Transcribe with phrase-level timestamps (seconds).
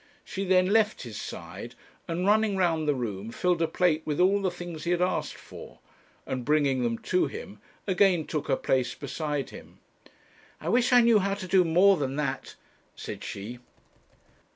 [0.23, 1.75] She then left his side,
[2.07, 5.35] and, running round the room, filled a plate with all the things he had asked
[5.37, 5.77] for,
[6.25, 9.77] and, bringing them to him, again took her place beside him.
[10.59, 12.55] 'I wish I knew how to do more than that,'
[12.95, 13.59] said she.